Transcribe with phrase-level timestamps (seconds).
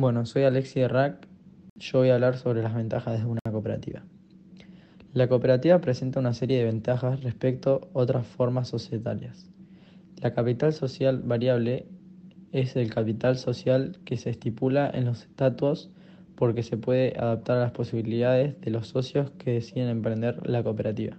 [0.00, 1.28] Bueno, soy Alexi Rack.
[1.74, 4.02] Yo voy a hablar sobre las ventajas de una cooperativa.
[5.12, 9.50] La cooperativa presenta una serie de ventajas respecto a otras formas societarias.
[10.22, 11.86] La capital social variable
[12.52, 15.90] es el capital social que se estipula en los estatutos
[16.34, 21.18] porque se puede adaptar a las posibilidades de los socios que deciden emprender la cooperativa.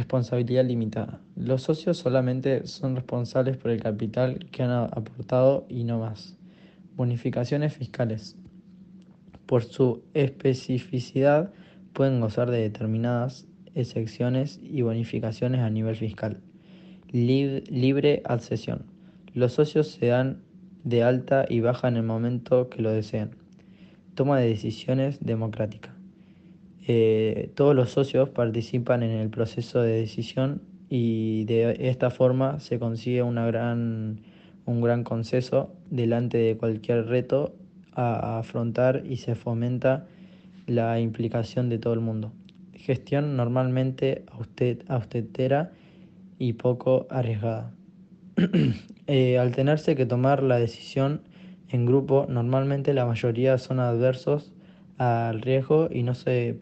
[0.00, 1.20] Responsabilidad limitada.
[1.36, 6.38] Los socios solamente son responsables por el capital que han aportado y no más.
[6.96, 8.34] Bonificaciones fiscales.
[9.44, 11.52] Por su especificidad
[11.92, 16.40] pueden gozar de determinadas excepciones y bonificaciones a nivel fiscal.
[17.12, 18.86] libre accesión.
[19.34, 20.40] Los socios se dan
[20.82, 23.36] de alta y baja en el momento que lo desean.
[24.14, 25.94] Toma de decisiones democrática.
[26.92, 32.80] Eh, todos los socios participan en el proceso de decisión y de esta forma se
[32.80, 34.22] consigue gran
[34.64, 37.54] un gran consenso delante de cualquier reto
[37.92, 40.08] a afrontar y se fomenta
[40.66, 42.32] la implicación de todo el mundo.
[42.74, 44.24] Gestión normalmente
[44.88, 45.70] austera
[46.40, 47.72] y poco arriesgada.
[49.06, 51.22] Eh, al tenerse que tomar la decisión
[51.68, 54.52] en grupo, normalmente la mayoría son adversos
[55.00, 56.54] al riesgo y no se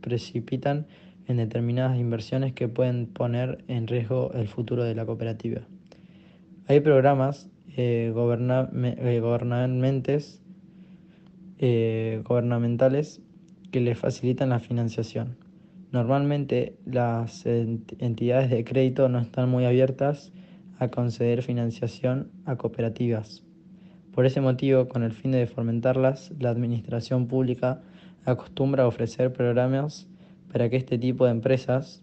[0.00, 0.86] precipitan
[1.26, 5.62] en determinadas inversiones que pueden poner en riesgo el futuro de la cooperativa.
[6.68, 8.92] Hay programas eh, eh,
[11.58, 13.22] eh, gubernamentales
[13.72, 15.36] que le facilitan la financiación.
[15.90, 20.32] Normalmente las entidades de crédito no están muy abiertas
[20.78, 23.44] a conceder financiación a cooperativas.
[24.14, 27.82] Por ese motivo, con el fin de fomentarlas, la administración pública
[28.24, 30.06] acostumbra a ofrecer programas
[30.52, 32.00] para que este tipo de empresas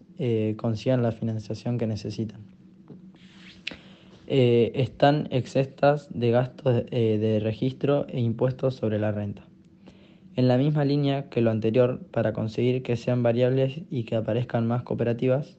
[0.57, 2.41] consigan la financiación que necesitan.
[4.27, 9.43] Eh, están exentas de gastos eh, de registro e impuestos sobre la renta.
[10.35, 14.67] En la misma línea que lo anterior, para conseguir que sean variables y que aparezcan
[14.67, 15.57] más cooperativas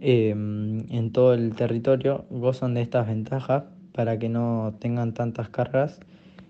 [0.00, 3.64] en todo el territorio, gozan de estas ventajas
[3.94, 6.00] para que no tengan tantas cargas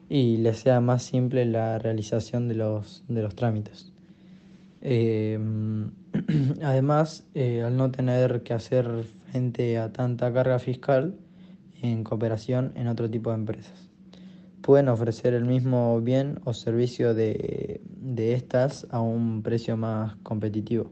[0.09, 3.93] y les sea más simple la realización de los, de los trámites.
[4.81, 5.91] Em,
[6.62, 11.15] además, eh, al no tener que hacer frente a tanta carga fiscal,
[11.82, 13.91] en cooperación en otro tipo de empresas.
[14.62, 20.91] Pueden ofrecer el mismo bien o servicio de, de estas a un precio más competitivo.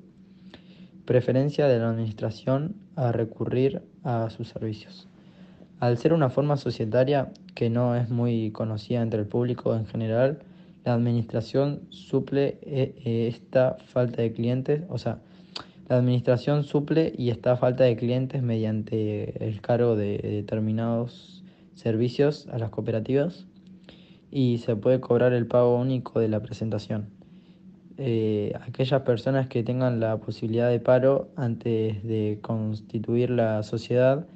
[1.07, 5.09] Preferencia de la administración a recurrir a sus servicios.
[5.83, 10.39] Al ser una forma societaria que no es muy conocida entre el público en general,
[10.85, 15.19] la administración suple eh, esta falta de clientes, o sea,
[15.89, 21.43] la administración suple y está a falta de clientes mediante el cargo de determinados
[21.75, 23.49] servicios a las cooperativas
[24.31, 27.09] y se puede cobrar el pago único de la presentación.
[27.99, 34.29] Eh, aquellas personas que tengan la posibilidad de paro antes de constituir la sociedad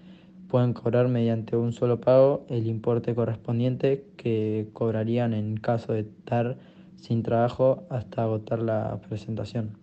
[0.57, 6.57] pueden cobrar mediante un solo pago el importe correspondiente que cobrarían en caso de estar
[6.97, 9.77] sin trabajo hasta agotar la presentación.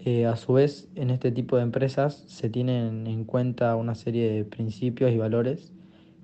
[0.00, 4.28] Eh, a su vez, en este tipo de empresas se tienen en cuenta una serie
[4.28, 5.72] de principios y valores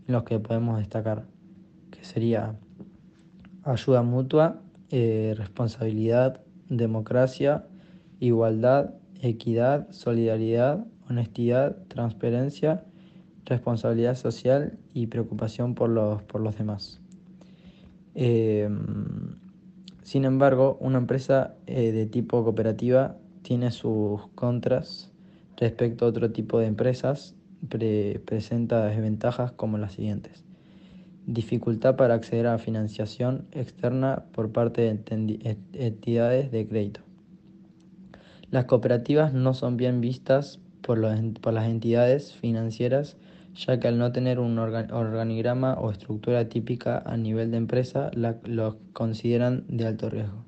[0.08, 1.22] en los que podemos destacar,
[1.92, 2.56] que sería
[3.62, 4.60] ayuda mutua,
[4.90, 7.64] eh, responsabilidad, democracia,
[8.18, 12.82] igualdad, equidad, solidaridad, honestidad, transparencia,
[13.50, 17.00] responsabilidad social y preocupación por los, por los demás.
[18.14, 18.68] Eh,
[20.02, 25.12] sin embargo, una empresa de tipo cooperativa tiene sus contras
[25.56, 27.34] respecto a otro tipo de empresas,
[28.24, 30.42] presenta desventajas como las siguientes.
[31.26, 37.00] Dificultad para acceder a financiación externa por parte de entidades de crédito.
[38.50, 43.16] Las cooperativas no son bien vistas por, las entidades financieras,
[43.54, 48.78] ya que al no tener un organigrama o estructura típica a nivel de empresa, lo
[48.92, 50.44] consideran de alto riesgo.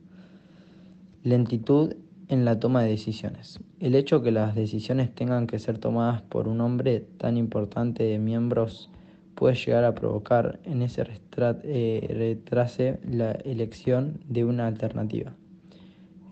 [1.22, 1.94] Lentitud
[2.28, 3.60] en la toma de decisiones.
[3.78, 8.18] El hecho que las decisiones tengan que ser tomadas por un hombre tan importante de
[8.18, 8.90] miembros
[9.34, 15.34] puede llegar a provocar en ese eh, retrase la elección de una alternativa.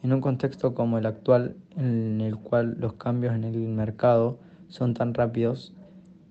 [0.02, 4.38] En un contexto como el actual, en el cual los cambios en el mercado
[4.68, 5.74] son tan rápidos,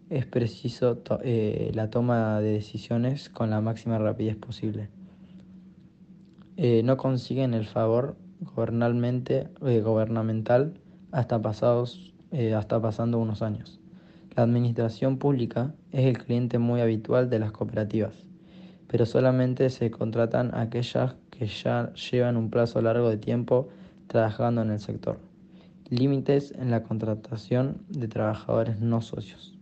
[0.10, 4.90] es preciso eh, la toma de decisiones con la máxima rapidez posible.
[6.58, 10.74] Eh, no consiguen el favor eh, gubernamental
[11.12, 12.14] hasta pasados
[12.56, 13.80] hasta pasando unos años.
[14.36, 18.14] La administración pública es el cliente muy habitual de las cooperativas,
[18.88, 23.70] pero solamente se contratan aquellas que ya llevan un plazo largo de tiempo
[24.06, 25.20] trabajando en el sector.
[25.90, 29.59] Límites en la contratación de trabajadores no socios.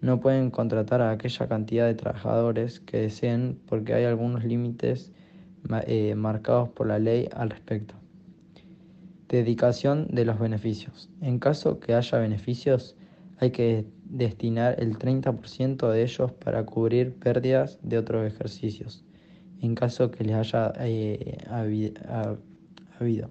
[0.00, 5.12] No pueden contratar a aquella cantidad de trabajadores que deseen porque hay algunos límites
[5.86, 7.94] eh, marcados por la ley al respecto.
[9.28, 11.10] Dedicación de los beneficios.
[11.20, 12.96] En caso que haya beneficios,
[13.38, 19.04] hay que destinar el 30% de ellos para cubrir pérdidas de otros ejercicios,
[19.60, 23.30] en caso que les haya eh, habido.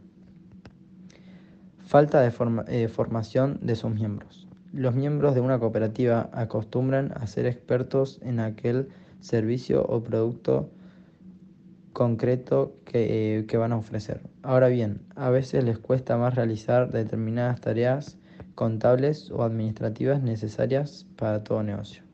[1.79, 2.31] Falta de
[2.67, 4.46] eh, formación de sus miembros.
[4.73, 10.69] Los miembros de una cooperativa acostumbran a ser expertos en aquel servicio o producto
[11.93, 14.21] concreto que, que, van a ofrecer.
[14.43, 18.17] Ahora bien, a veces les cuesta más realizar determinadas tareas
[18.53, 22.06] contables o administrativas necesarias para todo negocio.